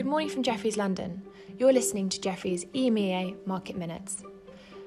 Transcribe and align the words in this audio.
Good 0.00 0.06
morning 0.06 0.30
from 0.30 0.42
Jefferies 0.42 0.78
London. 0.78 1.20
You're 1.58 1.74
listening 1.74 2.08
to 2.08 2.18
Jefferies 2.18 2.64
EMEA 2.72 3.36
Market 3.46 3.76
Minutes, 3.76 4.22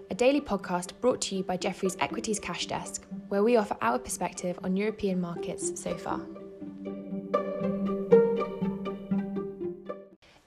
a 0.10 0.16
daily 0.16 0.42
podcast 0.42 1.00
brought 1.02 1.22
to 1.22 1.36
you 1.36 1.44
by 1.44 1.56
Jefferies 1.56 1.96
Equities 2.00 2.40
Cash 2.40 2.66
Desk, 2.66 3.06
where 3.28 3.44
we 3.44 3.56
offer 3.56 3.78
our 3.80 4.00
perspective 4.00 4.58
on 4.64 4.76
European 4.76 5.22
markets 5.22 5.80
so 5.80 5.96
far. 5.96 6.20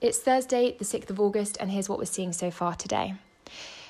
It's 0.01 0.19
Thursday, 0.19 0.75
the 0.77 0.83
6th 0.83 1.11
of 1.11 1.21
August, 1.21 1.55
and 1.61 1.71
here's 1.71 1.87
what 1.87 1.97
we're 1.97 2.03
seeing 2.03 2.33
so 2.33 2.51
far 2.51 2.75
today. 2.75 3.15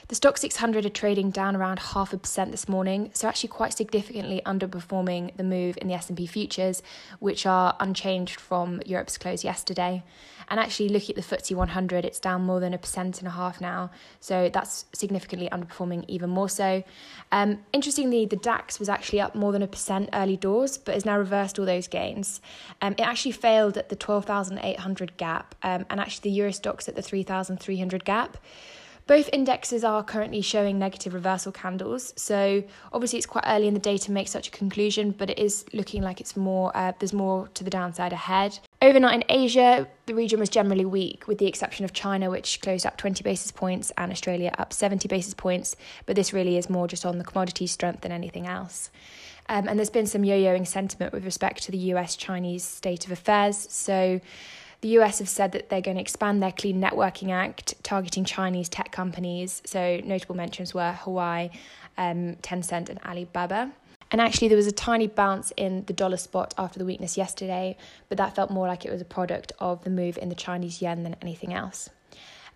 The 0.09 0.15
Stoxx 0.15 0.37
600 0.39 0.85
are 0.85 0.89
trading 0.89 1.31
down 1.31 1.53
around 1.53 1.79
half 1.79 2.13
a 2.13 2.17
percent 2.17 2.51
this 2.51 2.69
morning, 2.69 3.11
so 3.13 3.27
actually 3.27 3.49
quite 3.49 3.73
significantly 3.73 4.41
underperforming 4.45 5.35
the 5.35 5.43
move 5.43 5.77
in 5.81 5.89
the 5.89 5.95
S&P 5.95 6.25
futures, 6.27 6.81
which 7.19 7.45
are 7.45 7.75
unchanged 7.81 8.39
from 8.39 8.81
Europe's 8.85 9.17
close 9.17 9.43
yesterday. 9.43 10.01
And 10.47 10.61
actually 10.61 10.87
looking 10.87 11.17
at 11.17 11.27
the 11.27 11.35
FTSE 11.35 11.57
100, 11.57 12.05
it's 12.05 12.21
down 12.21 12.43
more 12.43 12.61
than 12.61 12.73
a 12.73 12.77
percent 12.77 13.19
and 13.19 13.27
a 13.27 13.31
half 13.31 13.59
now, 13.59 13.91
so 14.21 14.49
that's 14.53 14.85
significantly 14.93 15.49
underperforming 15.49 16.05
even 16.07 16.29
more 16.29 16.47
so. 16.47 16.85
Um, 17.33 17.59
interestingly, 17.73 18.25
the 18.25 18.37
DAX 18.37 18.79
was 18.79 18.87
actually 18.87 19.19
up 19.19 19.35
more 19.35 19.51
than 19.51 19.61
a 19.61 19.67
percent 19.67 20.07
early 20.13 20.37
doors, 20.37 20.77
but 20.77 20.93
has 20.93 21.03
now 21.03 21.17
reversed 21.17 21.59
all 21.59 21.65
those 21.65 21.89
gains. 21.89 22.39
Um, 22.81 22.93
it 22.93 23.01
actually 23.01 23.33
failed 23.33 23.77
at 23.77 23.89
the 23.89 23.97
12,800 23.97 25.17
gap, 25.17 25.53
um, 25.63 25.85
and 25.89 25.99
actually 25.99 26.29
the 26.29 26.35
Euro 26.37 26.51
Stoxx 26.51 26.87
at 26.87 26.95
the 26.95 27.01
3,300 27.01 28.05
gap. 28.05 28.37
Both 29.07 29.29
indexes 29.31 29.85
are 29.85 30.03
currently 30.03 30.41
showing 30.41 30.77
negative 30.77 31.13
reversal 31.13 31.53
candles, 31.53 32.13
so 32.17 32.61
obviously 32.91 33.17
it's 33.17 33.25
quite 33.25 33.45
early 33.47 33.69
in 33.69 33.73
the 33.73 33.79
day 33.79 33.97
to 33.99 34.11
make 34.11 34.27
such 34.27 34.49
a 34.49 34.51
conclusion, 34.51 35.11
but 35.11 35.29
it 35.29 35.39
is 35.39 35.63
looking 35.71 36.01
like 36.03 36.19
it's 36.19 36.35
more 36.35 36.75
uh, 36.75 36.91
there's 36.99 37.13
more 37.13 37.47
to 37.53 37.63
the 37.63 37.69
downside 37.69 38.11
ahead. 38.11 38.59
Overnight 38.81 39.15
in 39.15 39.23
Asia, 39.29 39.87
the 40.07 40.13
region 40.13 40.41
was 40.41 40.49
generally 40.49 40.83
weak, 40.83 41.25
with 41.25 41.37
the 41.37 41.47
exception 41.47 41.85
of 41.85 41.93
China, 41.93 42.29
which 42.29 42.59
closed 42.59 42.85
up 42.85 42.97
20 42.97 43.23
basis 43.23 43.49
points, 43.49 43.93
and 43.97 44.11
Australia 44.11 44.51
up 44.57 44.73
70 44.73 45.07
basis 45.07 45.33
points. 45.33 45.77
But 46.05 46.17
this 46.17 46.33
really 46.33 46.57
is 46.57 46.69
more 46.69 46.85
just 46.85 47.05
on 47.05 47.17
the 47.17 47.23
commodity 47.23 47.65
strength 47.65 48.01
than 48.01 48.11
anything 48.11 48.45
else. 48.45 48.91
Um, 49.47 49.69
and 49.69 49.79
there's 49.79 49.89
been 49.89 50.07
some 50.07 50.25
yo 50.25 50.35
yoing 50.35 50.67
sentiment 50.67 51.13
with 51.13 51.23
respect 51.23 51.63
to 51.63 51.71
the 51.71 51.77
US 51.93 52.17
Chinese 52.17 52.65
state 52.65 53.05
of 53.05 53.13
affairs. 53.13 53.67
So 53.71 54.19
the 54.81 54.89
US 54.99 55.19
have 55.19 55.29
said 55.29 55.51
that 55.53 55.69
they're 55.69 55.81
going 55.81 55.97
to 55.97 56.01
expand 56.01 56.41
their 56.41 56.51
Clean 56.51 56.79
Networking 56.79 57.31
Act, 57.31 57.75
targeting 57.83 58.25
Chinese 58.25 58.69
tech 58.69 58.91
companies. 58.91 59.61
So, 59.65 59.99
notable 60.03 60.35
mentions 60.35 60.73
were 60.73 60.97
Huawei, 61.03 61.51
um, 61.97 62.35
Tencent, 62.41 62.89
and 62.89 62.99
Alibaba. 63.03 63.71
And 64.11 64.21
actually, 64.21 64.47
there 64.47 64.57
was 64.57 64.67
a 64.67 64.71
tiny 64.71 65.07
bounce 65.07 65.51
in 65.57 65.83
the 65.85 65.93
dollar 65.93 66.17
spot 66.17 66.53
after 66.57 66.79
the 66.79 66.85
weakness 66.85 67.17
yesterday, 67.17 67.75
but 68.07 68.17
that 68.17 68.35
felt 68.35 68.51
more 68.51 68.67
like 68.67 68.85
it 68.85 68.91
was 68.91 69.01
a 69.01 69.05
product 69.05 69.51
of 69.59 69.83
the 69.83 69.89
move 69.89 70.17
in 70.17 70.29
the 70.29 70.35
Chinese 70.35 70.81
yen 70.81 71.03
than 71.03 71.15
anything 71.21 71.53
else. 71.53 71.89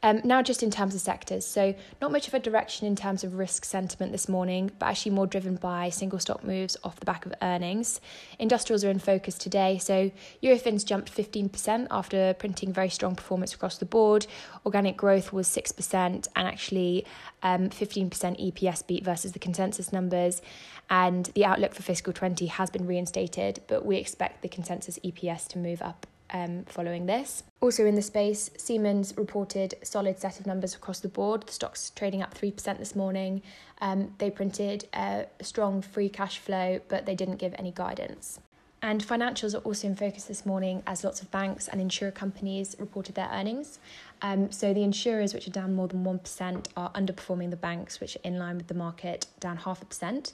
Um, 0.03 0.21
now, 0.23 0.41
just 0.41 0.63
in 0.63 0.71
terms 0.71 0.95
of 0.95 1.01
sectors, 1.01 1.45
so 1.45 1.75
not 2.01 2.11
much 2.11 2.27
of 2.27 2.33
a 2.33 2.39
direction 2.39 2.87
in 2.87 2.95
terms 2.95 3.23
of 3.23 3.35
risk 3.35 3.63
sentiment 3.63 4.11
this 4.11 4.27
morning, 4.27 4.71
but 4.79 4.87
actually 4.87 5.11
more 5.11 5.27
driven 5.27 5.55
by 5.55 5.89
single 5.89 6.17
stock 6.17 6.43
moves 6.43 6.75
off 6.83 6.99
the 6.99 7.05
back 7.05 7.27
of 7.27 7.33
earnings. 7.43 8.01
Industrials 8.39 8.83
are 8.83 8.89
in 8.89 8.97
focus 8.97 9.37
today, 9.37 9.77
so 9.77 10.11
Eurofins 10.41 10.83
jumped 10.83 11.15
15% 11.15 11.87
after 11.91 12.33
printing 12.33 12.73
very 12.73 12.89
strong 12.89 13.15
performance 13.15 13.53
across 13.53 13.77
the 13.77 13.85
board. 13.85 14.25
Organic 14.65 14.97
growth 14.97 15.31
was 15.31 15.47
6%, 15.47 15.93
and 16.03 16.27
actually 16.35 17.05
um, 17.43 17.69
15% 17.69 18.09
EPS 18.09 18.87
beat 18.87 19.05
versus 19.05 19.33
the 19.33 19.39
consensus 19.39 19.93
numbers. 19.93 20.41
And 20.89 21.27
the 21.35 21.45
outlook 21.45 21.75
for 21.75 21.83
fiscal 21.83 22.11
20 22.11 22.47
has 22.47 22.71
been 22.71 22.87
reinstated, 22.87 23.61
but 23.67 23.85
we 23.85 23.97
expect 23.97 24.41
the 24.41 24.49
consensus 24.49 24.97
EPS 25.05 25.47
to 25.49 25.59
move 25.59 25.81
up 25.83 26.07
um, 26.31 26.63
following 26.65 27.05
this. 27.05 27.43
Also 27.59 27.85
in 27.85 27.95
the 27.95 28.01
space, 28.01 28.49
Siemens 28.57 29.13
reported 29.17 29.75
solid 29.83 30.19
set 30.19 30.39
of 30.39 30.47
numbers 30.47 30.75
across 30.75 30.99
the 30.99 31.07
board. 31.07 31.43
The 31.47 31.53
stock's 31.53 31.91
trading 31.91 32.21
up 32.21 32.33
3% 32.33 32.77
this 32.79 32.95
morning. 32.95 33.41
Um, 33.81 34.13
they 34.17 34.29
printed 34.29 34.87
a 34.93 35.25
strong 35.41 35.81
free 35.81 36.09
cash 36.09 36.39
flow, 36.39 36.79
but 36.87 37.05
they 37.05 37.15
didn't 37.15 37.37
give 37.37 37.53
any 37.57 37.71
guidance. 37.71 38.39
And 38.83 39.05
financials 39.05 39.53
are 39.53 39.59
also 39.59 39.87
in 39.87 39.95
focus 39.95 40.23
this 40.23 40.43
morning 40.43 40.81
as 40.87 41.03
lots 41.03 41.21
of 41.21 41.29
banks 41.29 41.67
and 41.67 41.79
insurer 41.79 42.09
companies 42.09 42.75
reported 42.79 43.13
their 43.13 43.29
earnings. 43.31 43.77
Um, 44.23 44.51
so 44.51 44.73
the 44.73 44.81
insurers, 44.81 45.35
which 45.35 45.47
are 45.47 45.51
down 45.51 45.75
more 45.75 45.87
than 45.87 46.03
1%, 46.03 46.65
are 46.75 46.91
underperforming 46.93 47.51
the 47.51 47.57
banks, 47.57 47.99
which 47.99 48.15
are 48.15 48.21
in 48.23 48.39
line 48.39 48.57
with 48.57 48.67
the 48.67 48.73
market, 48.73 49.27
down 49.39 49.57
half 49.57 49.83
a 49.83 49.85
percent. 49.85 50.33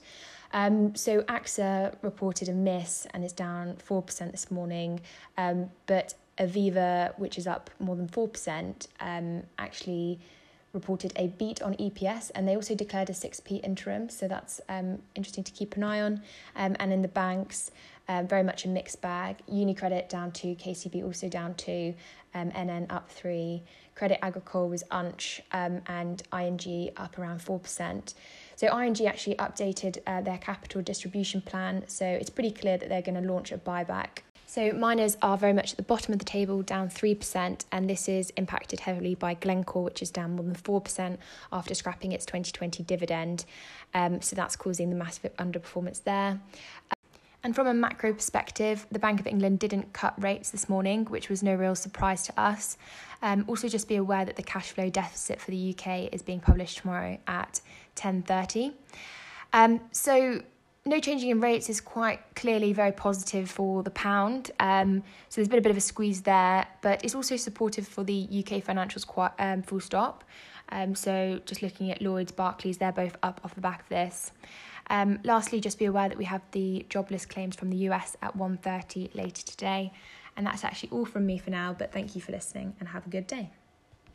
Um, 0.54 0.94
so 0.94 1.20
AXA 1.22 1.94
reported 2.00 2.48
a 2.48 2.52
miss 2.52 3.06
and 3.12 3.22
is 3.22 3.34
down 3.34 3.76
4% 3.86 4.30
this 4.30 4.50
morning, 4.50 5.00
um, 5.36 5.70
but 5.86 6.14
Aviva, 6.38 7.18
which 7.18 7.36
is 7.36 7.46
up 7.46 7.68
more 7.80 7.96
than 7.96 8.08
4%, 8.08 8.88
um, 9.00 9.42
actually 9.58 10.18
reported 10.72 11.12
a 11.16 11.28
beat 11.28 11.60
on 11.62 11.74
EPS 11.74 12.30
and 12.34 12.46
they 12.46 12.54
also 12.54 12.74
declared 12.74 13.10
a 13.10 13.12
6p 13.12 13.62
interim, 13.64 14.08
so 14.08 14.28
that's 14.28 14.60
um, 14.68 14.98
interesting 15.14 15.44
to 15.44 15.52
keep 15.52 15.76
an 15.76 15.82
eye 15.82 16.00
on. 16.00 16.22
Um, 16.56 16.76
and 16.78 16.92
in 16.92 17.02
the 17.02 17.08
banks, 17.08 17.70
um, 18.08 18.26
very 18.26 18.42
much 18.42 18.64
a 18.64 18.68
mixed 18.68 19.00
bag. 19.00 19.36
UniCredit 19.50 20.08
down 20.08 20.32
to 20.32 20.54
KCB 20.54 21.04
also 21.04 21.28
down 21.28 21.54
to 21.54 21.94
um, 22.34 22.50
NN 22.50 22.90
up 22.90 23.10
three. 23.10 23.62
Credit 23.94 24.24
Agricole 24.24 24.68
was 24.68 24.84
unch 24.90 25.40
um, 25.52 25.80
and 25.86 26.22
ING 26.32 26.90
up 26.96 27.18
around 27.18 27.40
4%. 27.40 28.14
So 28.54 28.78
ING 28.78 29.06
actually 29.06 29.36
updated 29.36 29.98
uh, 30.06 30.20
their 30.20 30.38
capital 30.38 30.82
distribution 30.82 31.40
plan, 31.40 31.84
so 31.86 32.06
it's 32.06 32.30
pretty 32.30 32.52
clear 32.52 32.78
that 32.78 32.88
they're 32.88 33.02
going 33.02 33.20
to 33.20 33.32
launch 33.32 33.52
a 33.52 33.58
buyback. 33.58 34.20
So 34.46 34.72
miners 34.72 35.18
are 35.20 35.36
very 35.36 35.52
much 35.52 35.72
at 35.72 35.76
the 35.76 35.82
bottom 35.82 36.14
of 36.14 36.18
the 36.18 36.24
table, 36.24 36.62
down 36.62 36.88
3%, 36.88 37.66
and 37.70 37.90
this 37.90 38.08
is 38.08 38.30
impacted 38.30 38.80
heavily 38.80 39.14
by 39.14 39.34
Glencore, 39.34 39.84
which 39.84 40.00
is 40.00 40.10
down 40.10 40.36
more 40.36 40.44
than 40.44 40.54
4% 40.54 41.18
after 41.52 41.74
scrapping 41.74 42.12
its 42.12 42.24
2020 42.24 42.82
dividend. 42.84 43.44
Um, 43.92 44.22
so 44.22 44.34
that's 44.34 44.56
causing 44.56 44.88
the 44.88 44.96
massive 44.96 45.36
underperformance 45.36 46.02
there. 46.02 46.40
And 47.44 47.54
from 47.54 47.68
a 47.68 47.74
macro 47.74 48.12
perspective, 48.12 48.86
the 48.90 48.98
Bank 48.98 49.20
of 49.20 49.26
England 49.26 49.60
didn't 49.60 49.92
cut 49.92 50.20
rates 50.22 50.50
this 50.50 50.68
morning, 50.68 51.04
which 51.04 51.28
was 51.28 51.42
no 51.42 51.54
real 51.54 51.76
surprise 51.76 52.24
to 52.24 52.40
us. 52.40 52.76
Um, 53.22 53.44
also, 53.46 53.68
just 53.68 53.88
be 53.88 53.96
aware 53.96 54.24
that 54.24 54.36
the 54.36 54.42
cash 54.42 54.72
flow 54.72 54.90
deficit 54.90 55.40
for 55.40 55.52
the 55.52 55.74
UK 55.74 56.12
is 56.12 56.22
being 56.22 56.40
published 56.40 56.78
tomorrow 56.78 57.18
at 57.26 57.60
10:30. 57.94 58.74
Um, 59.52 59.80
so 59.92 60.42
no 60.84 61.00
changing 61.00 61.30
in 61.30 61.40
rates 61.40 61.68
is 61.68 61.80
quite 61.80 62.20
clearly 62.34 62.72
very 62.72 62.92
positive 62.92 63.50
for 63.50 63.82
the 63.82 63.90
pound. 63.90 64.50
Um, 64.58 65.02
so 65.28 65.40
there's 65.40 65.48
been 65.48 65.58
a 65.58 65.62
bit 65.62 65.70
of 65.70 65.76
a 65.76 65.82
squeeze 65.82 66.22
there, 66.22 66.66
but 66.82 67.04
it's 67.04 67.14
also 67.14 67.36
supportive 67.36 67.86
for 67.86 68.02
the 68.02 68.26
UK 68.30 68.62
financials. 68.64 69.06
Quite 69.06 69.32
um, 69.38 69.62
full 69.62 69.80
stop. 69.80 70.24
Um, 70.70 70.94
so 70.94 71.40
just 71.46 71.62
looking 71.62 71.90
at 71.90 72.02
Lloyd's, 72.02 72.32
Barclays, 72.32 72.78
they're 72.78 72.92
both 72.92 73.16
up 73.22 73.40
off 73.44 73.54
the 73.54 73.60
back 73.60 73.82
of 73.82 73.88
this. 73.88 74.32
Um, 74.90 75.20
lastly, 75.24 75.60
just 75.60 75.78
be 75.78 75.84
aware 75.84 76.08
that 76.08 76.18
we 76.18 76.24
have 76.24 76.42
the 76.52 76.86
jobless 76.88 77.26
claims 77.26 77.56
from 77.56 77.70
the 77.70 77.76
US 77.88 78.16
at 78.22 78.36
1.30 78.36 79.14
later 79.14 79.42
today. 79.42 79.92
And 80.36 80.46
that's 80.46 80.64
actually 80.64 80.90
all 80.90 81.04
from 81.04 81.26
me 81.26 81.38
for 81.38 81.50
now, 81.50 81.74
but 81.76 81.92
thank 81.92 82.14
you 82.14 82.20
for 82.20 82.32
listening 82.32 82.74
and 82.78 82.88
have 82.90 83.06
a 83.06 83.10
good 83.10 83.26
day. 83.26 83.50